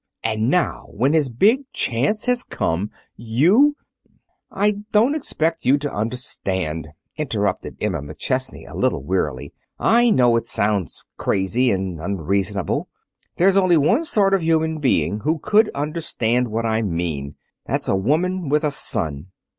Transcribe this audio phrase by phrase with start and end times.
[0.23, 3.75] And now, when his big chance has come, you"
[4.51, 9.53] "I don't expect you to understand," interrupted Emma McChesney a little wearily.
[9.77, 12.89] "I know it sounds crazy and unreasonable.
[13.37, 17.35] There's only one sort of human being who could understand what I mean.
[17.67, 19.27] That's a woman with a son."